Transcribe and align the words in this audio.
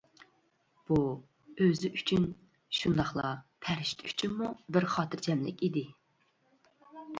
بۇ 0.91 0.95
ئۆزى 1.65 1.91
ئۈچۈن، 1.99 2.25
شۇنداقلا 2.79 3.35
پەرىشتە 3.67 4.09
ئۈچۈنمۇ 4.11 4.51
بىر 4.79 4.91
خاتىرجەملىك 4.97 5.65
ئىدى. 5.71 5.89